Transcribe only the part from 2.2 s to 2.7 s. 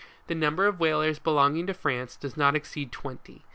not